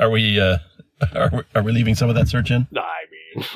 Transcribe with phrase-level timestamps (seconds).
[0.00, 0.40] Are we?
[0.40, 0.58] Uh,
[1.14, 2.66] are we, are we leaving some of that search in?
[2.76, 3.04] I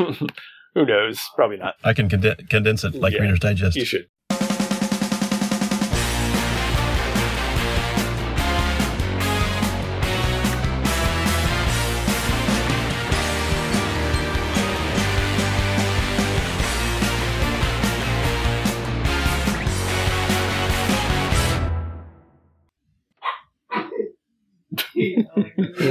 [0.09, 0.29] mean,
[0.75, 1.21] who knows?
[1.35, 1.75] Probably not.
[1.85, 3.21] I can conden- condense it like Yeah.
[3.23, 3.77] Reader's Digest.
[3.77, 4.07] You should.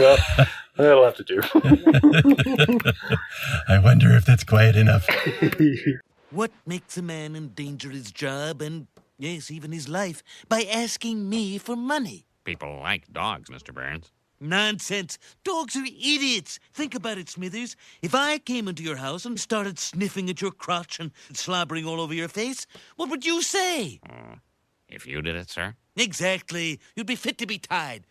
[0.03, 0.17] Well,
[0.77, 1.39] that'll have to do.
[3.69, 5.07] I wonder if that's quiet enough.
[6.29, 8.87] What makes a man endanger his job and,
[9.19, 12.25] yes, even his life by asking me for money?
[12.43, 13.71] People like dogs, Mr.
[13.71, 14.11] Burns.
[14.39, 15.19] Nonsense.
[15.43, 16.57] Dogs are idiots.
[16.73, 17.75] Think about it, Smithers.
[18.01, 22.01] If I came into your house and started sniffing at your crotch and slobbering all
[22.01, 23.99] over your face, what would you say?
[24.09, 24.39] Mm.
[24.89, 25.75] If you did it, sir.
[25.95, 26.79] Exactly.
[26.95, 28.07] You'd be fit to be tied.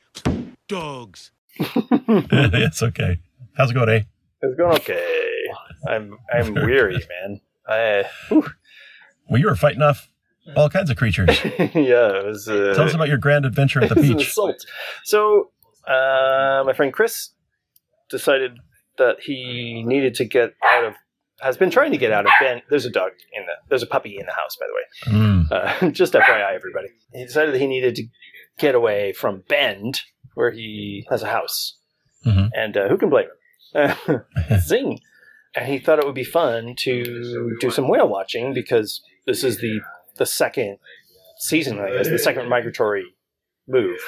[0.68, 1.32] Dogs.
[1.58, 3.18] it's okay.
[3.56, 4.02] How's it going, eh?
[4.40, 5.44] It's going okay.
[5.86, 7.40] I'm I'm weary, man.
[7.66, 8.46] I whew.
[9.28, 10.08] Well, you were fighting off
[10.56, 11.28] all kinds of creatures.
[11.44, 12.48] yeah, it was.
[12.48, 14.66] Uh, Tell us about your grand adventure at the it was an beach.
[15.04, 15.50] So,
[15.86, 17.30] uh, my friend Chris
[18.10, 18.58] decided
[18.98, 20.94] that he needed to get out of.
[21.40, 22.62] Has been trying to get out of Bend.
[22.70, 23.52] There's a dog in the.
[23.68, 25.18] There's a puppy in the house, by the way.
[25.18, 25.50] Mm.
[25.50, 26.88] Uh, just FYI, everybody.
[27.12, 28.04] He decided that he needed to
[28.58, 30.02] get away from Bend,
[30.34, 31.76] where he has a house.
[32.26, 32.50] Mhm.
[32.54, 33.26] And uh, who can blame
[33.74, 34.22] him?
[34.60, 35.00] Zing.
[35.54, 39.58] And he thought it would be fun to do some whale watching because this is
[39.60, 39.80] the
[40.16, 40.78] the second
[41.38, 43.04] season, I guess, the second migratory
[43.68, 44.00] move.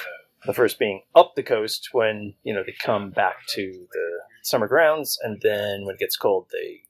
[0.47, 4.11] The first being up the coast when you know they come back to the
[4.43, 6.83] summer grounds, and then when it gets cold, they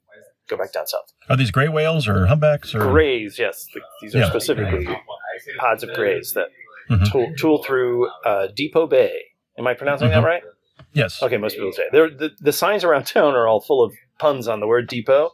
[0.49, 1.13] go back down south.
[1.29, 2.81] Are these gray whales or humpbacks or?
[2.81, 4.29] Grays, yes, th- these are Yeah.
[4.29, 4.89] specifically
[5.59, 6.49] pods of grays that
[6.91, 7.11] Mhm.
[7.13, 9.13] tool, tool through uh, Depoe Bay.
[9.59, 10.13] Am I pronouncing Mhm.
[10.15, 10.43] that right?
[10.93, 11.23] Yes.
[11.23, 11.85] Okay, most people say.
[11.93, 15.31] The the signs around town are all full of puns on the word depot.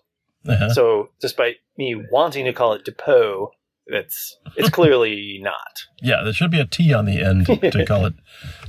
[0.48, 0.70] Uh-huh.
[0.70, 3.50] So, despite me wanting to call it depot,
[3.86, 5.82] it's it's clearly not.
[6.02, 8.14] Yeah, there should be a T on the end to call it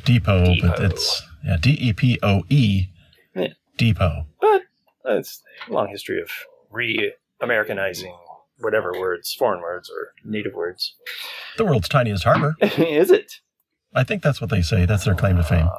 [0.04, 2.88] depot, but it's yeah, D E P O E,
[3.36, 3.48] Yeah.
[3.78, 4.26] depot.
[4.42, 4.64] But
[5.06, 6.30] it's a long history of
[6.70, 8.16] re-Americanizing
[8.62, 10.96] whatever words, foreign words or native words.
[11.58, 12.56] The world's tiniest harbor.
[12.62, 13.34] Is it?
[13.94, 14.86] I think that's what they say.
[14.86, 15.70] That's their claim to fame,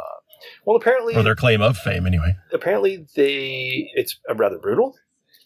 [0.66, 2.36] Well, apparently, or their claim of fame, anyway.
[2.52, 4.96] apparently they it's uh, rather brutal.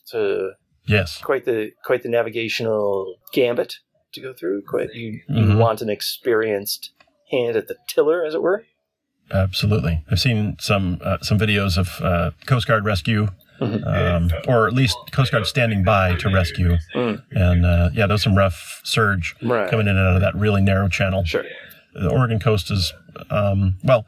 [0.02, 0.50] It's a
[0.86, 1.18] Yes.
[1.20, 3.78] quite the quite the navigational gambit
[4.12, 4.62] to go through.
[4.62, 5.58] Quite you, you Mhm.
[5.58, 6.90] want an experienced
[7.30, 8.64] hand at the tiller, as it were.
[9.32, 10.04] Absolutely.
[10.10, 13.28] I've seen some uh, some videos of uh, Coast Guard rescue.
[13.60, 16.76] Um, or at least Coast Guard standing by to rescue.
[16.94, 17.22] Mm.
[17.32, 19.68] And uh, yeah, there's some rough surge Right.
[19.70, 21.24] coming in and out of that really narrow channel.
[21.24, 21.44] Sure.
[21.94, 22.92] The Oregon coast is,
[23.30, 24.04] um, well,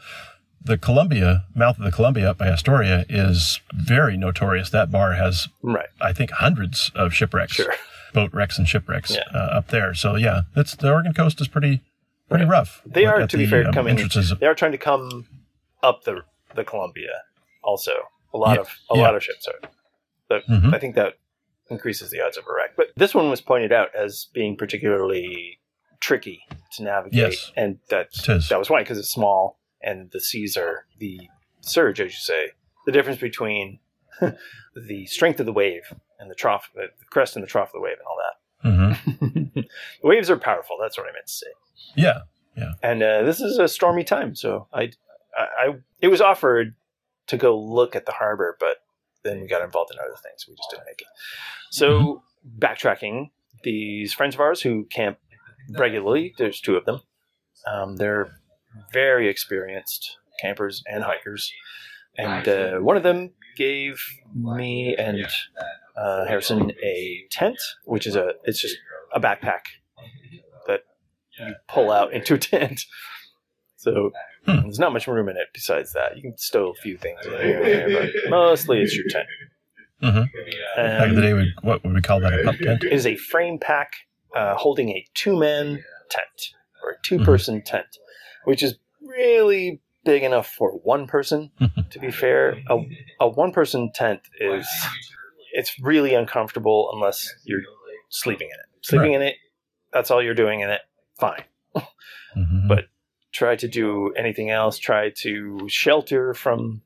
[0.63, 4.69] the Columbia, mouth of the Columbia up by Astoria is very notorious.
[4.71, 5.89] That bar has, Right.
[6.01, 7.73] I think, hundreds of shipwrecks, Sure.
[8.13, 9.23] boat wrecks and shipwrecks Yeah.
[9.35, 9.95] uh, up there.
[9.95, 11.81] So yeah, it's the Oregon coast is pretty
[12.29, 12.83] pretty rough.
[12.85, 13.93] They are, at to be fair, um, coming.
[13.93, 15.27] entrances They are trying to come
[15.83, 16.23] up the
[16.55, 17.23] the Columbia.
[17.63, 17.93] Also,
[18.35, 18.61] a lot Yeah.
[18.63, 19.03] of a Yeah.
[19.03, 19.71] lot of ships are.
[20.29, 20.75] But Mhm.
[20.75, 21.15] I think that
[21.71, 22.77] increases the odds of a wreck.
[22.77, 25.61] But this one was pointed out as being particularly
[26.01, 27.53] tricky to navigate, Yes.
[27.57, 28.13] and that
[28.49, 31.29] that was why because it's small and the seas are the
[31.61, 32.53] surge, as you say.
[32.87, 33.81] The difference between
[34.75, 37.81] the strength of the wave and the trough, the crest and the trough of the
[37.81, 38.35] wave, and all that.
[38.65, 39.55] Mhm.
[40.03, 40.77] the waves are powerful.
[40.81, 41.47] That's what I meant to say.
[41.97, 42.21] Yeah.
[42.83, 44.91] And uh, this is a stormy time, so I,
[45.37, 46.75] I, I, it was offered
[47.29, 48.79] to go look at the harbor, but
[49.25, 50.47] then we got involved in other things.
[50.49, 51.09] We just didn't make it.
[51.71, 52.23] So
[52.59, 53.31] backtracking,
[53.63, 55.19] these friends of ours who camp
[55.71, 57.01] regularly, there's two of them.
[57.67, 58.41] Um, they're
[58.93, 61.53] very experienced campers and hikers,
[62.17, 64.01] and uh, one of them gave
[64.35, 65.27] me and
[65.97, 68.77] uh, Harrison a tent, which is a it's just
[69.13, 69.63] a backpack
[70.67, 70.83] that
[71.39, 72.83] you pull out into a tent.
[73.77, 74.13] So
[74.47, 74.63] Hmm.
[74.63, 76.17] there's not much room in it besides that.
[76.17, 79.27] You can stow a few things in there, but mostly it's your tent.
[80.03, 80.29] Mhm.
[80.77, 82.33] Back in the day, we, what would we call that?
[82.33, 82.85] A pup tent?
[82.85, 83.93] it is a frame pack
[84.37, 86.55] uh, holding a two-man tent
[86.85, 87.87] or a two-person tent,
[88.45, 91.51] which is really big enough for one person.
[91.91, 92.79] to be fair, a,
[93.21, 94.67] a one-person tent is
[95.53, 97.63] it's really uncomfortable unless you're
[98.09, 98.67] sleeping in it.
[98.87, 99.35] Sleeping in it,
[99.93, 100.81] that's all you're doing in it.
[101.19, 101.43] Fine.
[102.37, 102.69] Mhm.
[102.69, 102.85] But
[103.33, 104.79] try to do anything else.
[104.79, 106.83] Try to shelter from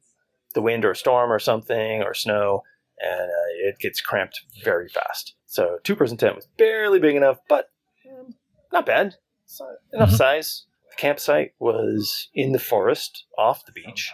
[0.55, 2.62] the wind or storm or something or snow,
[3.00, 5.35] and uh, it gets cramped very fast.
[5.47, 7.71] So two person tent was barely big enough, but
[8.11, 8.35] um,
[8.73, 9.15] not bad.
[9.47, 10.17] So enough Mhm.
[10.17, 10.67] size.
[10.91, 14.12] The campsite was in the forest off the beach.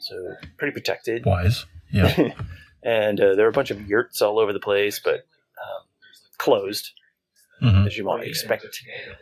[0.00, 0.14] so
[0.56, 1.24] pretty protected.
[1.26, 1.66] Wise.
[1.92, 2.32] Yeah.
[2.82, 5.14] and uh, there were a bunch of yurts all over the place, but
[5.60, 5.82] um,
[6.38, 6.92] closed,
[7.60, 8.64] hmm as you might expect.
[8.64, 9.14] Uh,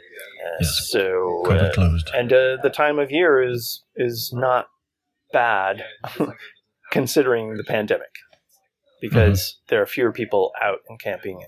[0.60, 0.88] Yes.
[0.90, 2.10] So, uh, closed.
[2.14, 4.68] and uh, the time of year is is not
[5.32, 5.84] bad,
[6.92, 8.14] considering the pandemic,
[9.00, 11.44] because there are fewer people out and camping,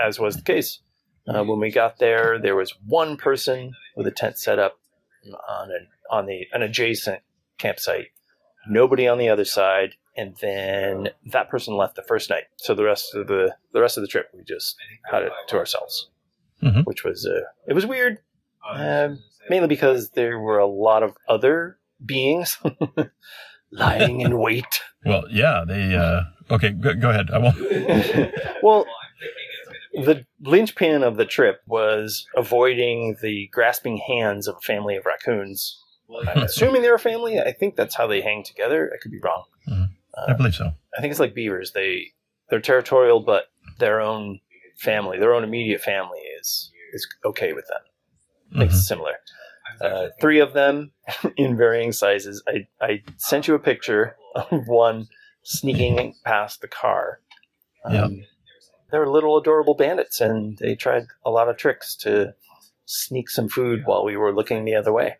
[0.00, 0.80] as was the case.
[1.26, 4.78] Uh, when we got there, there was one person with a tent set up
[5.48, 7.20] on an on the an adjacent
[7.58, 8.06] campsite.
[8.68, 12.44] Nobody on the other side, and then that person left the first night.
[12.56, 14.76] So the rest of the the rest of the trip, we just
[15.10, 16.08] had it to ourselves,
[16.62, 16.84] Mhm.
[16.86, 18.18] which was uh, it was weird,
[18.68, 19.18] um,
[19.50, 22.58] mainly because there were a lot of other beings
[23.70, 24.82] lying in wait.
[25.04, 25.64] Well, yeah.
[25.66, 25.94] They.
[25.94, 26.70] Uh, okay.
[26.70, 27.30] Go, go ahead.
[27.30, 27.58] I won't.
[28.62, 28.86] well,
[29.92, 35.80] the linchpin of the trip was avoiding the grasping hands of a family of raccoons.
[36.28, 37.40] I'm assuming they're a family.
[37.40, 38.90] I think that's how they hang together.
[38.94, 39.44] I could be wrong.
[40.16, 40.72] I believe so.
[40.96, 41.72] I think it's like beavers.
[41.72, 42.12] They
[42.50, 43.44] they're territorial, but
[43.78, 44.40] their own
[44.78, 47.80] family, their own immediate family, is is okay with them.
[48.54, 48.74] I think Mhm.
[48.74, 49.14] it's similar.
[49.80, 50.92] Uh, three of them
[51.36, 52.42] in varying sizes.
[52.46, 55.08] I, I sent you a picture of one
[55.42, 57.20] sneaking past the car.
[57.84, 58.08] Um, Yeah.
[58.92, 62.34] They were little adorable bandits, and they tried a lot of tricks to
[62.84, 65.16] sneak some food while we were looking the other way.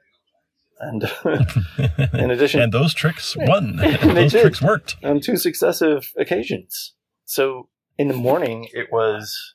[0.81, 1.05] And
[2.13, 3.77] in addition, and those tricks won.
[4.03, 4.43] Those did.
[4.43, 4.97] tricks worked.
[5.05, 6.95] on two successive occasions.
[7.25, 9.55] So in the morning, it was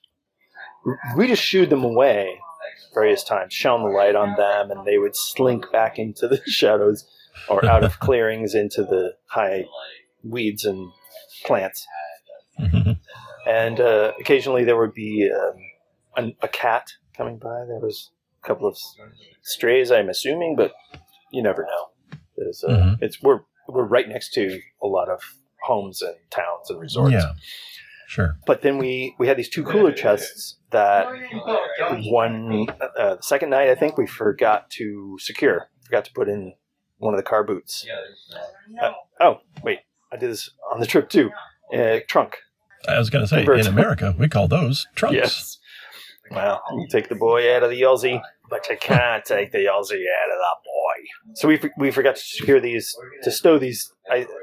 [1.18, 2.40] we just shooed them away
[2.94, 7.06] various times, shone the light on them, and they would slink back into the shadows
[7.50, 9.66] or out of clearings into the high
[10.24, 10.92] weeds and
[11.46, 11.86] plants.
[13.48, 15.56] And uh, occasionally there would be um,
[16.16, 17.66] an, a cat coming by.
[17.68, 18.12] There was
[18.44, 18.78] a couple of
[19.42, 20.74] strays, I'm assuming, but
[21.32, 22.18] you never know.
[22.38, 23.02] There's, uh, Mhm.
[23.02, 25.20] It's we're we're right next to a lot of
[25.64, 27.14] homes and towns and resorts.
[27.14, 27.34] Yeah.
[28.08, 28.38] Sure.
[28.48, 31.06] But then we we had these two cooler chests that
[32.10, 32.68] one
[32.98, 35.70] uh, the second night I think we forgot to secure.
[35.86, 36.54] Forgot to put in
[36.98, 37.86] one of the car boots.
[38.82, 39.80] Uh, oh wait,
[40.12, 41.30] I did this on the trip too.
[41.74, 42.38] Uh, trunk.
[42.88, 43.60] I was going to say, Convert.
[43.60, 45.16] in America, we call those trunks.
[45.16, 45.58] Yes.
[46.32, 50.06] Well, you take the boy out of the Aussie, but you can't take the Aussie
[50.06, 50.69] out of the boy.
[51.34, 53.92] So we, we forgot to secure these, to stow these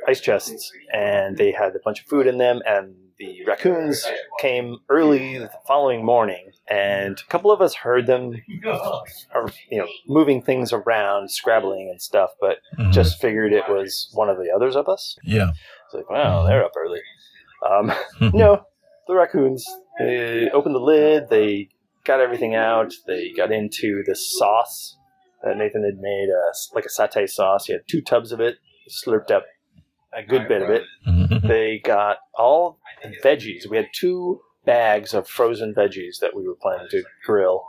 [0.06, 4.06] ice chests, and they had a bunch of food in them, and the raccoons
[4.38, 8.32] came early the following morning, and a couple of us heard them,
[9.70, 12.92] you know, moving things around, scrabbling and stuff, but Mhm.
[12.92, 15.16] just figured it was one of the others of us.
[15.24, 15.50] yeah.
[15.86, 17.00] It's like, wow, they're up early.
[17.68, 17.92] Um,
[18.34, 18.66] no,
[19.06, 19.64] the raccoons.
[19.98, 21.28] They opened the lid.
[21.30, 21.68] They
[22.04, 22.92] got everything out.
[23.06, 24.95] They got into the sauce
[25.46, 27.66] that Nathan had made, uh, like a satay sauce.
[27.66, 28.56] He had two tubs of it.
[28.90, 29.44] Slurped up
[30.12, 30.82] a good bit of it.
[31.46, 33.68] They got all the veggies.
[33.68, 37.64] We had two bags of frozen veggies that we were planning to grill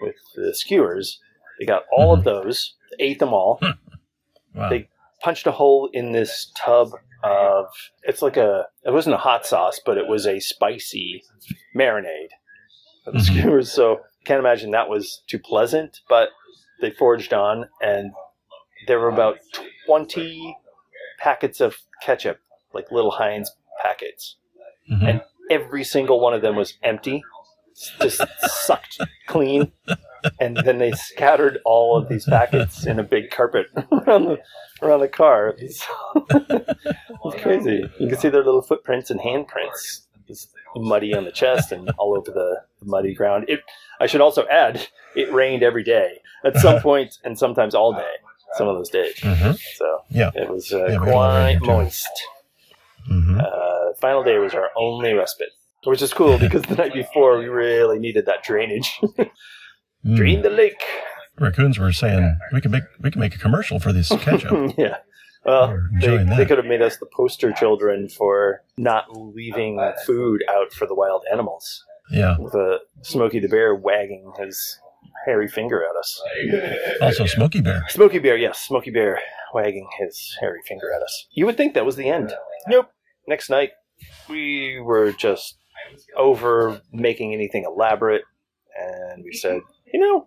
[0.00, 1.20] with the skewers.
[1.58, 2.74] They got all of those.
[3.00, 3.58] Ate them all
[4.54, 4.68] wow.
[4.70, 4.88] They-
[5.22, 6.90] punched a hole in this tub
[7.24, 7.66] of
[8.02, 11.22] it's like a it wasn't a hot sauce but it was a spicy
[11.74, 12.28] marinade
[13.02, 13.22] for the Mhm.
[13.22, 16.28] skewers so can't imagine that was too pleasant but
[16.80, 18.12] they forged on and
[18.86, 19.38] there were about
[19.86, 20.56] 20
[21.18, 22.38] packets of ketchup
[22.74, 23.50] like little heinz
[23.82, 24.36] packets
[24.90, 25.08] Mhm.
[25.08, 27.22] and every single one of them was empty
[28.00, 29.72] just sucked clean
[30.40, 34.38] and then they scattered all of these packets in a big carpet around the
[34.82, 35.54] around the car.
[35.58, 35.86] It's,
[36.30, 37.88] it's crazy.
[37.98, 40.06] You can see their little footprints and handprints.
[40.28, 40.48] It's
[40.80, 43.44] muddy on the chest and all over the, the muddy ground.
[43.48, 43.60] It.
[44.00, 48.12] I should also add, it rained every day at some point and sometimes all day.
[48.54, 49.14] Some of those days.
[49.20, 49.58] Mhm.
[49.76, 50.30] So Yeah.
[50.34, 51.82] it was uh, Yeah, we had a lot of rain quite here, too.
[51.84, 52.22] moist.
[53.10, 53.40] Mhm.
[53.42, 55.48] Uh, final day was our only respite,
[55.84, 59.00] which is cool because the night before we really needed that drainage.
[60.04, 60.14] Mm.
[60.16, 60.80] Drain the lake.
[61.40, 64.72] Raccoons were saying we can make we can make a commercial for this ketchup.
[64.78, 64.98] yeah.
[65.46, 70.42] Well, they, they could have made us the poster children for not leaving uh, food
[70.50, 71.84] out for the wild animals.
[72.10, 72.36] yeah.
[72.38, 74.78] With a Smokey the Bear wagging his
[75.24, 76.20] hairy finger at us.
[77.00, 77.84] Also, Smokey Bear.
[77.88, 79.20] Smokey Bear, yes, Smokey Bear
[79.54, 81.26] wagging his hairy finger at us.
[81.32, 82.32] You would think that was the end.
[82.68, 82.90] Nope.
[83.28, 83.70] Next night,
[84.28, 85.58] we were just
[86.16, 88.22] over making anything elaborate,
[88.76, 89.60] and we said,
[89.92, 90.26] you know,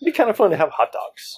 [0.00, 1.36] it'd be kind of fun to have hot dogs.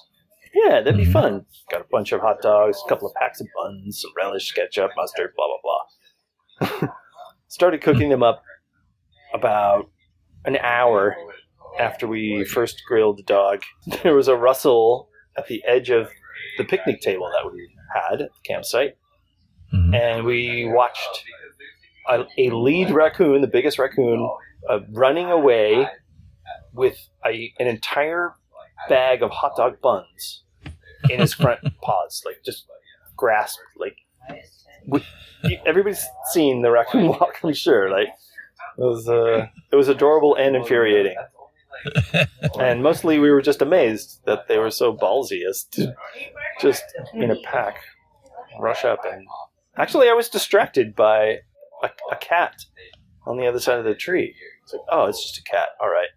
[0.55, 1.13] Yeah, that'd be Mhm.
[1.13, 1.47] fun.
[1.71, 4.91] Got a bunch of hot dogs, a couple of packs of buns, some relish, ketchup,
[4.97, 6.89] mustard, blah, blah, blah.
[7.49, 8.43] Started cooking them up
[9.35, 9.91] about
[10.45, 11.17] an hour
[11.79, 13.63] after we first grilled the dog.
[14.03, 16.11] There was a rustle at the edge of
[16.59, 18.97] the picnic table that we had at the campsite,
[19.75, 19.95] Mhm.
[19.95, 21.25] and we watched
[22.09, 24.29] a, a lead raccoon, the biggest raccoon,
[24.69, 25.89] uh, running away
[26.75, 28.35] with a, an entire
[28.89, 30.43] bag of hot dog buns
[31.11, 32.67] in his front paws, like just
[33.17, 33.61] grasped.
[33.77, 33.97] Like
[34.87, 35.05] we,
[35.67, 37.91] everybody's seen the raccoon walk, I'm sure.
[37.91, 38.09] Like
[38.79, 41.17] it was, uh, it was adorable and infuriating.
[42.61, 45.95] and mostly we were just amazed that they were so ballsy as to
[46.61, 46.85] just
[47.15, 47.77] in a pack
[48.61, 49.27] rush up and
[49.79, 51.39] actually i was distracted by
[51.83, 52.55] a, a cat
[53.27, 55.89] on the other side of the tree it's like oh it's just a cat all
[55.89, 56.09] right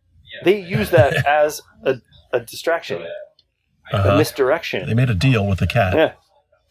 [0.44, 1.96] they use that as a,
[2.36, 3.02] a distraction
[3.92, 4.18] a Uh-huh.
[4.18, 5.94] misdirection They made a deal with the cat.
[5.96, 6.12] yeah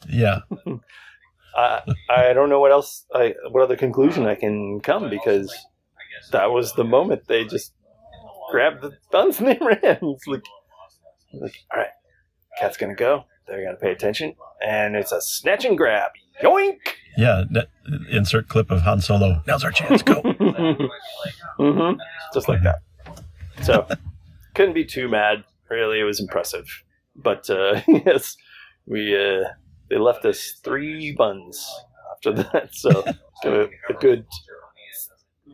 [0.08, 0.38] Yeah.
[1.56, 5.54] I, I don't know what else I, what other conclusion i can come because
[6.32, 7.72] that was the moment they just
[8.50, 10.42] grabbed the buns and they ran it's like,
[11.32, 11.88] like all right
[12.58, 14.34] cat's gonna go they're gonna pay attention
[14.66, 16.10] and it's a snatch and grab
[16.42, 16.78] yoink
[17.16, 17.44] Yeah.
[17.50, 17.68] That-
[18.10, 19.42] insert clip of Han Solo.
[19.46, 20.02] Now's our chance.
[20.02, 20.20] Go.
[21.60, 22.00] mm-hmm.
[22.32, 22.78] Just like that.
[23.62, 23.86] So,
[24.54, 25.44] couldn't be too mad.
[25.70, 26.66] Really, it was impressive.
[27.16, 28.36] But uh, yes,
[28.86, 29.44] we uh,
[29.88, 31.64] they left us three buns
[32.12, 32.70] after that.
[32.74, 33.04] So,
[33.44, 34.24] a, a good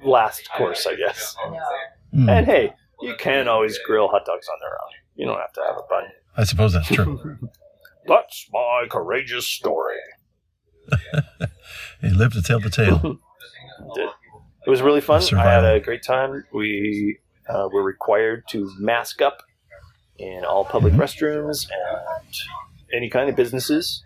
[0.05, 1.35] last course, I guess.
[2.13, 2.29] Hmm.
[2.29, 4.91] And hey, you can always grill hot dogs on their own.
[5.17, 6.05] You don't have to have a bun.
[6.37, 7.39] I suppose that's true.
[8.07, 9.99] That's my courageous story.
[12.01, 12.99] He lived to tell the tale.
[13.95, 14.09] did.
[14.67, 15.23] It was really fun.
[15.35, 16.45] I had a great time.
[16.53, 19.43] We uh, were required to mask up
[20.21, 20.99] in all public Mhm.
[21.01, 22.35] restrooms and
[22.93, 24.05] any kind of businesses,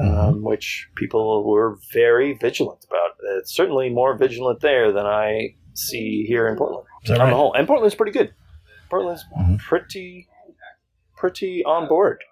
[0.00, 0.18] Mhm.
[0.28, 3.12] um, which people were very vigilant about.
[3.38, 7.30] It's certainly more vigilant there than I see here in Portland on right?
[7.30, 7.52] the whole.
[7.54, 8.34] And Portland's pretty good.
[8.90, 9.58] Portland's Mhm.
[9.60, 10.28] pretty,
[11.16, 12.22] pretty on board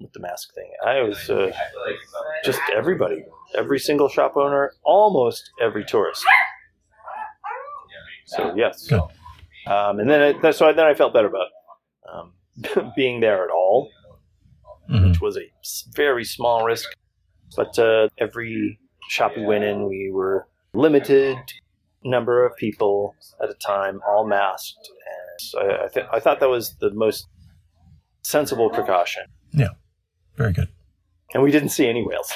[0.00, 0.70] with the mask thing.
[0.84, 1.52] I was uh,
[2.44, 6.24] just everybody, every single shop owner, almost every tourist.
[8.26, 11.48] So yes, um, and then I, so then I felt better about
[12.12, 12.32] um,
[12.96, 13.90] being there at all,
[14.90, 15.08] Mhm.
[15.10, 15.50] which was a
[15.94, 16.88] very small risk.
[17.56, 21.36] But uh, every shop we went in, we were limited
[22.04, 26.40] number of people at a time, all masked, and so I, I, th- I thought
[26.40, 27.26] that was the most
[28.22, 29.24] sensible precaution.
[29.52, 29.70] Yeah,
[30.36, 30.68] very good.
[31.34, 32.32] And we didn't see any whales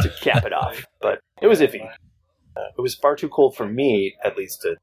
[0.00, 1.86] to cap it off, but it was iffy.
[2.56, 4.76] Uh, it was far too cold for me, at least, to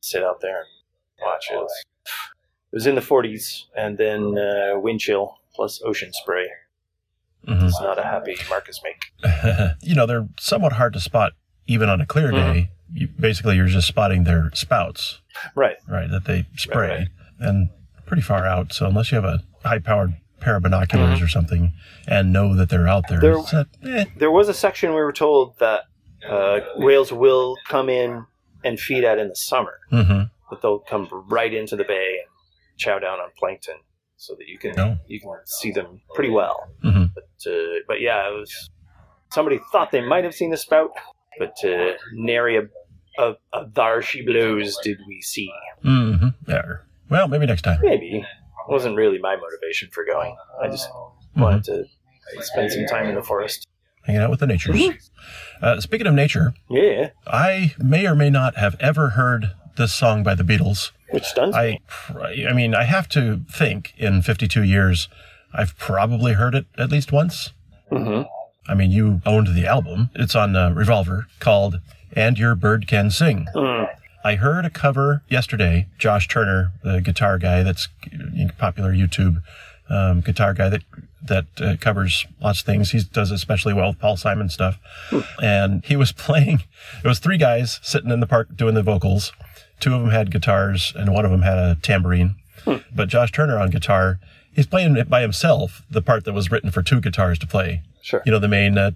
[0.00, 1.48] sit out there and watch.
[1.52, 1.56] It
[2.76, 6.48] was, it was in the 40s, and then uh, wind chill plus ocean spray.
[7.46, 7.64] Mhm.
[7.68, 9.12] It's not a happy Marcus make.
[9.82, 11.32] you know, they're somewhat hard to spot
[11.66, 12.34] even on a clear Mhm.
[12.54, 12.70] day.
[12.92, 15.20] You, basically, you're just spotting their spouts,
[15.54, 15.76] Right.
[15.88, 17.08] right, that they spray, Right, right.
[17.40, 17.68] and
[18.04, 18.72] pretty far out.
[18.72, 21.24] So unless you have a high-powered pair of binoculars Mhm.
[21.24, 21.72] or something
[22.06, 25.12] and know that they're out there, There- a- eh, There was a section we were
[25.12, 25.84] told that
[26.28, 28.24] uh, whales will come in
[28.64, 32.25] and feed at in the summer, but they'll come right into the bay and
[32.76, 33.76] chow down on plankton,
[34.16, 34.96] so that you can Oh.
[35.06, 36.68] you can see them pretty well.
[36.84, 37.10] Mhm.
[37.14, 38.70] But uh, but yeah, it was
[39.32, 40.90] somebody thought they might have seen the spout,
[41.38, 42.62] but uh, nary a,
[43.22, 45.50] a, a thar she blows did we see.
[45.84, 46.34] Mhm.
[46.42, 46.86] There.
[47.10, 47.80] Well, maybe next time.
[47.82, 48.24] Maybe it
[48.68, 50.36] wasn't really my motivation for going.
[50.62, 50.88] I just
[51.36, 51.84] wanted to
[52.40, 53.66] spend some time in the forest.
[54.04, 55.10] Hanging out with the natures.
[55.62, 60.22] Uh, speaking of nature, Yeah, I may or may not have ever heard this song
[60.22, 60.90] by the Beatles.
[61.10, 61.78] Which stuns I,
[62.14, 62.46] me.
[62.46, 65.08] I mean, I have to think in 52 years,
[65.52, 67.52] I've probably heard it at least once.
[67.90, 68.22] hmm
[68.68, 70.10] I mean, you owned the album.
[70.16, 71.80] It's on uh, Revolver called
[72.12, 73.46] And Your Bird Can Sing.
[73.54, 73.88] Mm.
[74.24, 75.86] I heard a cover yesterday.
[75.98, 79.40] Josh Turner, the guitar guy that's a popular YouTube
[79.88, 80.82] um, guitar guy that
[81.22, 82.90] that uh, covers lots of things.
[82.90, 84.78] He does especially well with Paul Simon stuff.
[85.40, 86.64] And he was playing.
[87.04, 89.32] It was three guys sitting in the park doing the vocals.
[89.80, 92.36] Two of them had guitars, and one of them had a tambourine.
[92.64, 92.76] Hmm.
[92.94, 94.18] But Josh Turner on guitar,
[94.52, 97.82] he's playing it by himself, the part that was written for two guitars to play.
[98.06, 98.22] Sure.
[98.24, 98.78] You know the main.
[98.78, 98.92] Uh,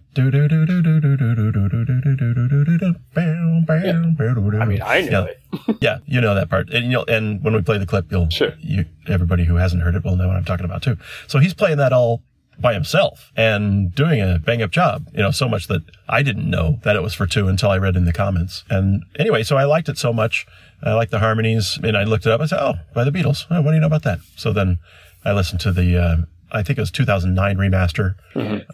[3.84, 4.60] yeah.
[4.60, 5.60] I mean, I know yeah.
[5.68, 5.76] it.
[5.80, 7.04] yeah, you know that part, and you'll.
[7.06, 8.30] And when we play the clip, you'll.
[8.30, 8.54] Sure.
[8.60, 10.96] You, everybody who hasn't heard it will know what I'm talking about too.
[11.26, 12.22] So he's playing that all
[12.60, 15.06] by himself and doing a bang up job.
[15.12, 17.78] You know, so much that I didn't know that it was for two until I
[17.78, 18.64] read in the comments.
[18.68, 20.46] And anyway, so I liked it so much.
[20.82, 22.40] I liked the harmonies, and I looked it up.
[22.40, 23.46] I said, "Oh, by the Beatles.
[23.50, 24.78] Oh, what do you know about that?" So then
[25.24, 25.96] I listened to the.
[25.96, 26.16] Uh,
[26.52, 28.16] I think it was 2009 remaster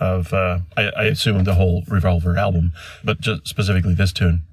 [0.01, 2.73] of, uh, I, I assume the whole Revolver album,
[3.05, 4.45] but just specifically this tune.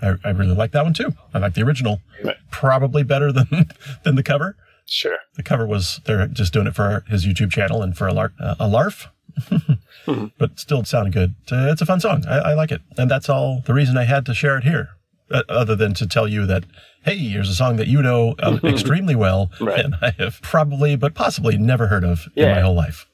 [0.00, 1.12] I, I really like that one too.
[1.34, 2.36] I like the original Right.
[2.52, 3.48] probably better than
[4.04, 4.54] than the cover.
[4.88, 5.18] Sure.
[5.36, 8.32] The cover was they're just doing it for his YouTube channel and for a lark,
[8.40, 9.08] uh, a larf.
[9.38, 10.32] Mhm.
[10.38, 11.34] but still sounded good.
[11.52, 12.24] Uh, It's a fun song.
[12.26, 14.88] I, I like it, and that's all the reason I had to share it here.
[15.30, 16.64] Uh, other than to tell you that,
[17.04, 19.84] hey, here's a song that you know uh, extremely well, Right.
[19.84, 23.06] and I have probably, but possibly never heard of in my whole life.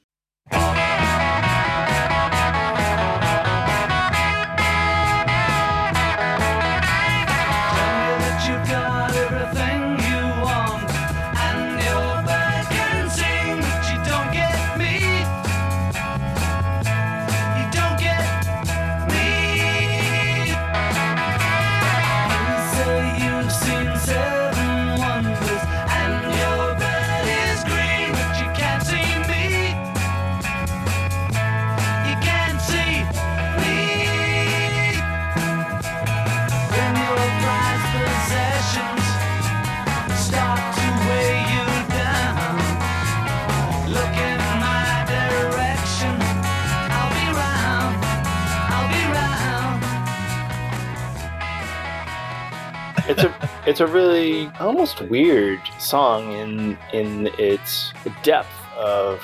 [53.74, 59.20] It's a really almost weird song in in its depth of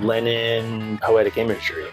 [0.00, 1.88] Lennon poetic imagery.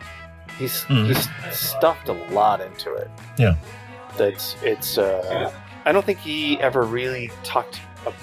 [0.59, 1.07] He's Mhm.
[1.07, 1.27] he's
[1.59, 3.09] stuffed a lot into it.
[3.39, 3.55] Yeah.
[4.17, 4.99] That's it's.
[4.99, 5.51] Uh,
[5.85, 8.13] I don't think he ever really talked ab-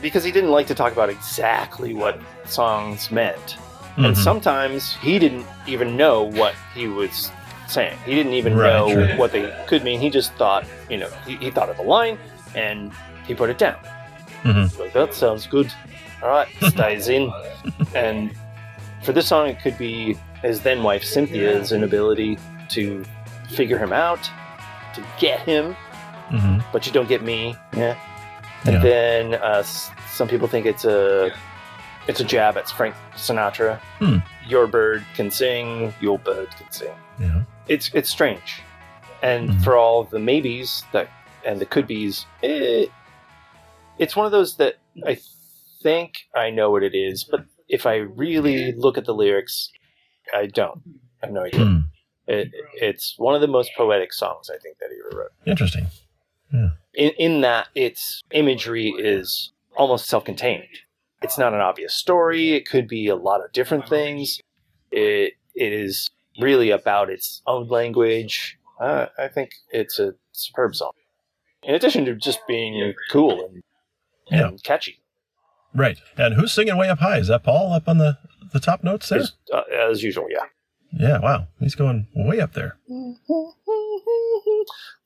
[0.00, 3.58] because he didn't like to talk about exactly what songs meant,
[3.96, 4.16] and Mhm.
[4.16, 7.30] sometimes he didn't even know what he was
[7.68, 7.96] saying.
[8.04, 9.16] He didn't even Right, know true.
[9.16, 10.00] what they could mean.
[10.00, 12.18] He just thought, you know, he, he thought of a line
[12.54, 12.92] and
[13.26, 13.76] he put it down.
[14.44, 14.78] Mhm.
[14.78, 15.72] Like that sounds good.
[16.22, 17.32] All right, stays in.
[17.94, 18.34] And
[19.02, 22.38] for this song, it could be his then wife Cynthia's inability
[22.70, 23.04] to
[23.50, 24.22] figure him out,
[24.94, 25.76] to get him,
[26.30, 26.64] Mhm.
[26.72, 27.54] but you don't get me.
[27.76, 27.96] Yeah.
[28.64, 28.80] And Yeah.
[28.82, 31.32] then uh, some people think it's a
[32.08, 33.78] it's a jab at Frank Sinatra.
[34.00, 34.18] Hmm.
[34.48, 35.94] Your bird can sing.
[36.00, 36.90] Your bird can sing.
[37.20, 37.42] Yeah.
[37.68, 38.60] It's it's strange,
[39.22, 39.62] and Mhm.
[39.64, 41.08] for all the maybes that
[41.44, 42.90] and the could be's, it,
[43.98, 45.18] it's one of those that I
[45.82, 49.70] think I know what it is, but if I really look at the lyrics,
[50.34, 50.82] I don't.
[51.22, 51.64] I have no idea.
[51.64, 51.78] Hmm.
[52.26, 55.32] It, it's one of the most poetic songs I think that he ever wrote.
[55.46, 55.86] Interesting.
[56.52, 60.64] In, in that its imagery is almost self-contained.
[61.22, 62.52] It's not an obvious story.
[62.52, 64.38] It could be a lot of different things.
[64.90, 68.58] It it is really about its own language.
[68.78, 70.92] Uh, I think it's a superb song.
[71.62, 73.62] In addition to just being cool and,
[74.30, 74.98] and catchy,
[75.74, 75.96] Right.
[76.18, 77.16] And who's singing way up high?
[77.18, 78.18] Is that Paul up on the,
[78.52, 79.20] the top notes there?
[79.20, 80.26] as, uh, as usual.
[80.28, 80.44] Yeah.
[80.92, 81.18] Yeah.
[81.20, 81.46] Wow.
[81.60, 82.76] He's going way up there.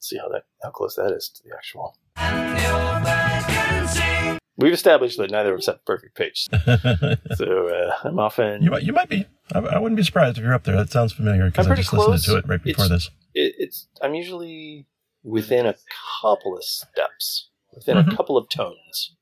[0.00, 1.96] see how that how close that is to the actual.
[2.16, 4.38] And your bird can sing.
[4.56, 6.48] We've established that neither of us have perfect pitch,
[7.36, 9.26] so uh, I'm often you might you might be.
[9.52, 10.74] I, I wouldn't be surprised if you're up there.
[10.76, 12.24] That sounds familiar because I'm I pretty just listened close.
[12.26, 13.10] to it right before It's- this.
[13.34, 14.86] it, it's I'm usually
[15.26, 15.74] within a
[16.22, 18.12] couple of steps, within Mhm.
[18.12, 19.16] a couple of tones.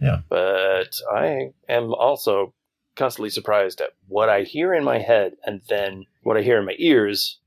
[0.00, 0.20] Yeah.
[0.28, 2.54] But I am also
[2.94, 6.66] constantly surprised at what I hear in my head and then what I hear in
[6.66, 7.40] my ears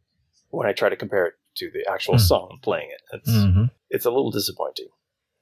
[0.50, 2.20] when I try to compare it to the actual Hmm.
[2.32, 3.02] song playing it.
[3.14, 4.90] It's hmm it's a little disappointing,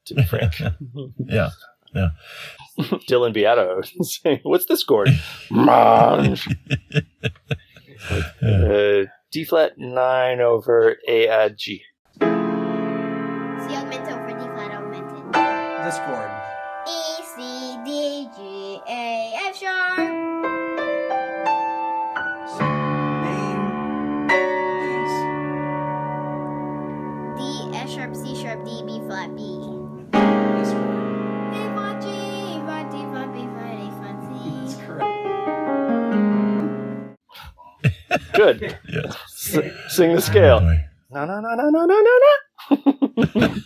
[0.05, 0.53] to be frank.
[1.25, 1.49] yeah.
[1.93, 2.09] Yeah.
[3.09, 5.09] Dylan Beato saying, "What's this chord?"
[8.41, 9.05] Yeah.
[9.05, 11.83] Uh, D flat nine over A add G.
[15.87, 16.29] This chord.
[16.85, 17.37] E, C,
[17.85, 19.97] D, G, A, F sharp.
[23.23, 23.63] Name
[24.27, 25.15] these.
[27.37, 27.41] D,
[27.73, 29.39] F sharp, C sharp, D, B flat, B.
[30.11, 31.55] This chord.
[31.55, 32.05] A flat, G,
[32.65, 34.17] flat, D flat, B flat, A flat,
[34.59, 34.79] That's C.
[34.83, 35.13] correct.
[38.33, 38.75] Good.
[38.89, 39.15] Yes.
[39.55, 40.59] S- sing the scale.
[41.11, 42.19] No, no, no, no, no, no, no,
[43.39, 43.57] no.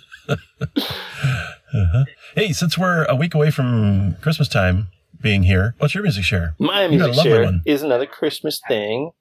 [1.73, 2.03] Uh-huh.
[2.51, 4.89] Hey, since we're a week away from Christmas time
[5.21, 6.53] being here, what's your music share?
[6.59, 7.61] My music share one.
[7.65, 9.11] is another Christmas thing.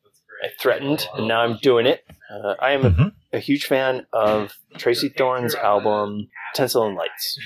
[0.43, 2.05] I threatened, and now I'm doing it.
[2.29, 3.13] Uh, I am a, Mhm.
[3.33, 7.39] a huge fan of Tracey Thorn's album Tinsel and Lights,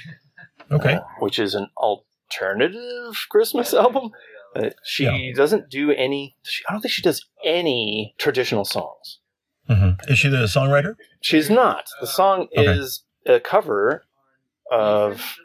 [0.72, 0.94] Okay.
[0.94, 4.10] uh, which is an alternative Christmas album.
[4.56, 5.34] Uh, she Yeah.
[5.36, 6.34] doesn't do any.
[6.44, 9.18] She, I don't think she does any traditional songs.
[9.68, 10.96] hmm Is she the songwriter?
[11.20, 11.90] She's not.
[12.00, 12.70] The song Okay.
[12.72, 14.06] is a cover
[14.72, 15.36] of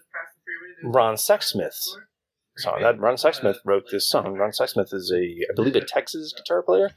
[0.83, 1.97] Ron Sexsmith's
[2.57, 2.81] song.
[2.81, 4.33] That Ron Sexsmith wrote this song.
[4.33, 6.91] Ron Sexsmith is a, I believe, a Texas guitar player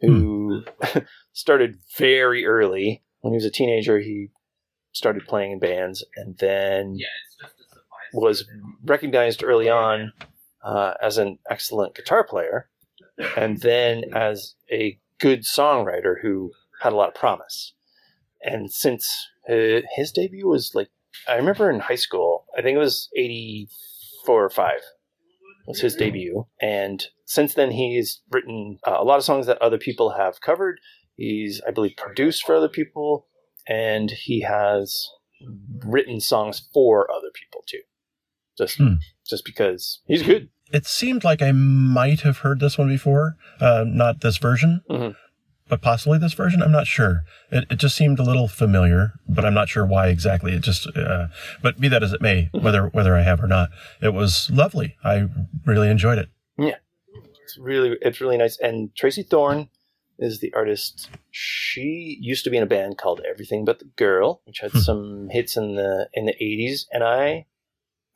[0.00, 0.64] who
[1.32, 3.02] started very early.
[3.20, 4.28] When he was a teenager, he
[4.92, 6.98] started playing in bands, and then
[8.12, 8.46] was
[8.84, 10.12] recognized early on
[10.64, 12.68] uh, as an excellent guitar player.
[13.36, 17.74] and then as a good songwriter who had a lot of promise.
[18.42, 20.90] And since uh, his debut was like,
[21.26, 24.80] I remember in high school, I think it was 84 or 5
[25.66, 26.46] was his debut.
[26.62, 30.80] And since then, he's written uh, a lot of songs that other people have covered.
[31.16, 33.26] He's, I believe, produced for other people,
[33.68, 35.08] and he has
[35.84, 37.80] written songs for other people too.
[38.56, 38.94] Just, Hmm.
[39.28, 40.48] just because he's good.
[40.72, 45.16] It seemed like I might have heard this one before, uh, not this version, Mhm.
[45.68, 46.62] But possibly this version.
[46.62, 47.24] I'm not sure.
[47.50, 50.52] It, it just seemed a little familiar, but I'm not sure why exactly.
[50.54, 51.28] It just, uh,
[51.62, 53.68] but be that as it may, whether whether I have or not,
[54.00, 54.96] it was lovely.
[55.04, 55.28] I
[55.66, 56.30] really enjoyed it.
[56.56, 56.76] Yeah,
[57.42, 58.58] it's really, it's really nice.
[58.58, 59.68] And Tracey Thorn
[60.18, 61.10] is the artist.
[61.30, 64.78] She used to be in a band called Everything But the Girl, which had Hmm.
[64.78, 66.86] some hits in the in the eighties.
[66.92, 67.46] And I,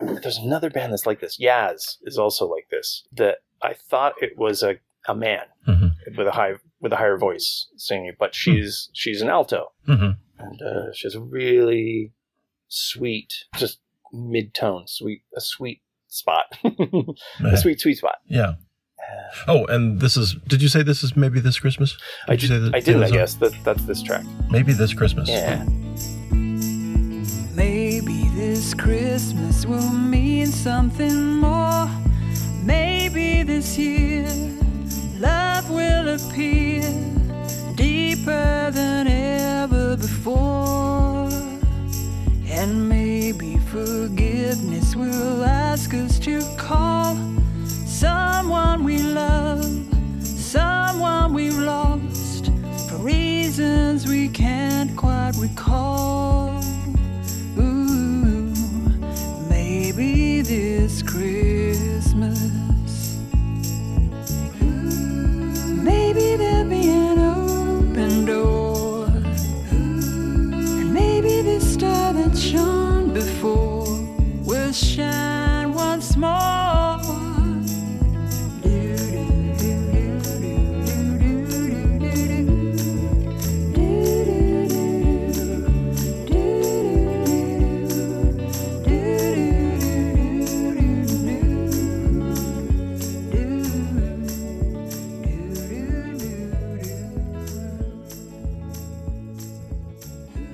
[0.00, 1.38] there's another band that's like this.
[1.38, 3.04] Yaz is also like this.
[3.12, 7.16] That I thought it was a a man hmm with a high with a higher
[7.16, 12.12] voice singing, but she's she's an alto, hmm and uh, she has a really
[12.68, 13.78] sweet, just
[14.12, 16.46] mid tone, sweet, a sweet spot,
[17.44, 18.16] a sweet sweet spot.
[18.26, 18.54] Yeah.
[19.48, 20.36] Oh, and this is.
[20.46, 21.96] Did you say this is maybe this Christmas?
[22.28, 23.34] I, Did you say that- I didn't, I guess.
[23.34, 24.24] That, that's this track.
[24.50, 25.28] Maybe this Christmas.
[25.28, 25.64] Yeah.
[27.54, 31.88] Maybe this Christmas will mean something more.
[32.64, 34.26] Maybe this year
[35.22, 36.82] love will appear
[37.76, 41.28] deeper than ever before.
[42.48, 47.16] And maybe forgiveness will ask us to call
[47.86, 49.64] someone we love,
[50.24, 52.50] someone we've lost
[52.88, 56.60] for reasons we can't quite recall.
[57.58, 58.52] Ooh,
[59.48, 62.61] maybe this Christmas.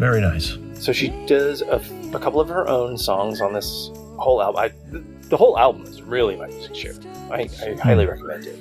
[0.09, 0.57] Very nice.
[0.83, 1.83] So she does a,
[2.14, 4.59] a couple of her own songs on this whole album.
[4.59, 4.73] I,
[5.29, 6.94] the, whole album is really my music share.
[7.31, 8.59] I, I highly recommend it.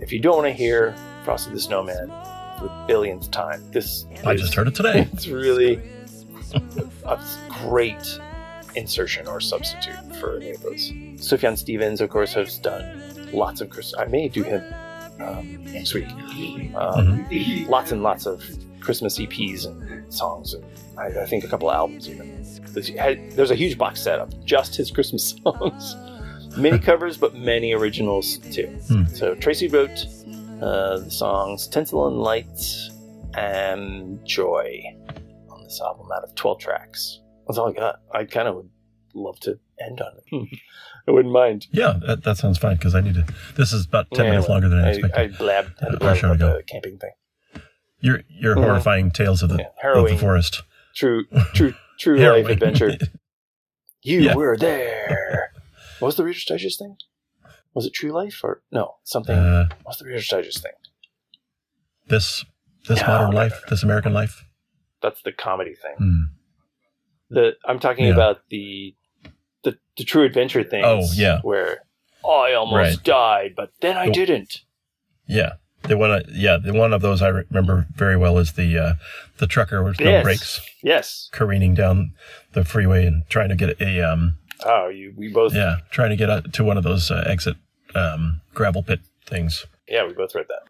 [0.00, 2.08] If you don't want to hear Frosty the Snowman
[2.58, 5.06] for the billionth time, this I is- just heard it today.
[5.12, 5.78] it's really
[7.04, 7.18] a
[7.50, 8.18] great
[8.74, 10.90] insertion or substitute for any of those.
[11.16, 13.92] Sufjan Stevens, of course, has done lots of Chris.
[13.98, 14.62] I may do him
[15.20, 16.08] um, next week.
[16.74, 17.28] Um,
[17.68, 18.42] Lots and lots of
[18.82, 20.64] Christmas EPs and songs, and
[20.98, 22.44] I, I think a couple albums even.
[22.74, 25.96] There's, a huge box set of just his Christmas songs.
[26.56, 28.66] Many covers, but many originals too.
[28.88, 29.04] Hmm.
[29.06, 30.06] So Tracey wrote
[30.60, 32.90] uh, the songs Tinsel and Lights
[33.34, 34.82] and Joy
[35.50, 37.20] on this album out of 12 tracks.
[37.46, 38.00] That's all I got.
[38.12, 38.70] I kind of would
[39.14, 40.58] love to end on it.
[41.08, 41.66] I wouldn't mind.
[41.72, 43.26] Yeah, that, that sounds fine because I need to.
[43.56, 45.34] This is about ten minutes Anyway, longer than I I, expected.
[45.34, 46.56] I blabbed, had to blab to about go.
[46.58, 47.10] the camping thing.
[48.02, 48.64] Your your Mhm.
[48.64, 50.62] horrifying tales of the Yeah, of the forest.
[50.94, 52.98] True, true, true life adventure.
[54.04, 54.34] You Yeah.
[54.34, 55.52] were there.
[56.00, 56.96] What was the Reader's Digest thing?
[57.72, 59.38] Was it True Life or no something?
[59.38, 60.72] uh, What's the Reader's Digest thing?
[62.08, 62.44] this
[62.88, 64.44] this No, modern no, life, no, this American life.
[65.00, 65.94] That's the comedy thing.
[65.96, 66.22] Hmm.
[67.30, 68.12] The I'm talking Yeah.
[68.14, 68.96] about the
[69.62, 70.84] the the True Adventure things.
[70.84, 71.38] Oh, yeah.
[71.42, 71.84] where
[72.28, 73.04] I almost Right.
[73.04, 74.12] died, but then I Oh.
[74.12, 74.62] didn't.
[75.28, 75.52] Yeah,
[75.84, 76.10] the one.
[76.10, 78.92] I- Yeah, the one of those I remember very well is the uh,
[79.38, 80.22] the trucker with no Yes.
[80.24, 81.28] brakes Yes.
[81.32, 82.12] careening down
[82.52, 86.16] the freeway and trying to get a um Oh, you we both yeah trying to
[86.16, 87.56] get out to one of those uh, exit
[87.94, 89.66] um gravel pit things.
[89.88, 90.62] yeah we both read that.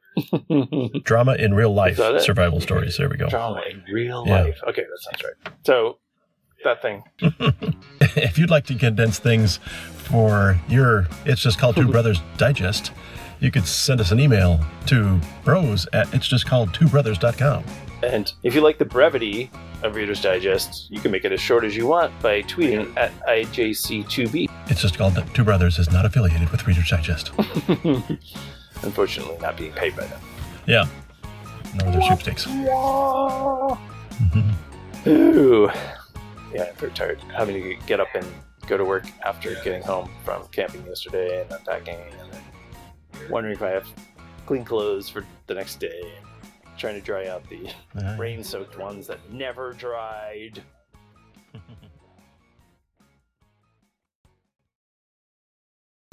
[1.04, 2.96] Drama in real life survival stories.
[2.98, 3.28] There we go.
[3.28, 4.42] Drama in real Yeah.
[4.42, 4.60] life.
[4.68, 5.54] Okay, that sounds right.
[5.66, 5.98] So
[6.64, 7.02] that thing.
[8.16, 9.58] if you'd like to condense things
[9.94, 12.92] for your it's just called two brothers digest
[13.42, 17.64] you could send us an email to bros at it's just called two brothers.com
[18.02, 19.50] And if you like the brevity
[19.82, 23.12] of Reader's Digest, you can make it as short as you want by tweeting at
[23.26, 24.48] IJC2B.
[24.68, 27.32] it's just called two brothers is not affiliated with reader's digest
[28.82, 30.20] Unfortunately, not being paid by them.
[30.66, 30.86] yeah
[31.74, 32.46] no other sweepstakes
[35.06, 35.70] Ooh.
[36.54, 37.18] Yeah, I'm very tired.
[37.34, 38.24] Having to get up and
[38.68, 42.30] go to work after getting home from camping yesterday and unpacking and
[43.30, 43.86] wondering if I have
[44.46, 46.12] clean clothes for the next day,
[46.78, 48.16] trying to dry out the Yeah.
[48.18, 50.62] rain-soaked ones that never dried.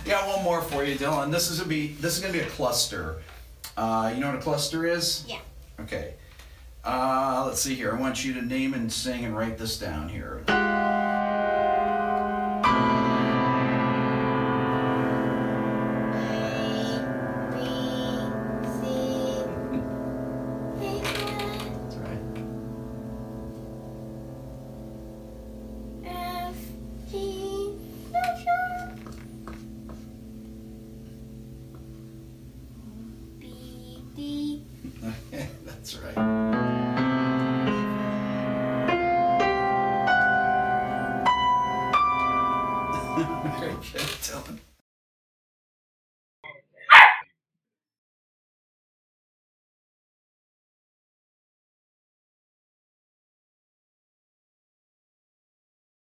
[0.06, 1.32] Got one more for you, Dylan.
[1.32, 3.22] This is gonna be this is gonna be a cluster.
[3.78, 5.26] Uh, you know what a cluster is?
[5.28, 5.40] Yeah.
[5.80, 6.16] Okay.
[6.84, 7.96] Uh, let's see here.
[7.96, 10.44] I want you to name and sing and write this down here.